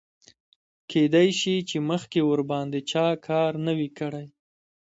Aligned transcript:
کیدای 0.91 1.29
شي 1.39 1.55
چې 1.69 1.77
مخکې 1.89 2.19
ورباندې 2.29 2.79
چا 2.91 3.07
کار 3.27 3.51
نه 3.65 3.73
وي 3.77 3.89
کړی. 3.99 4.27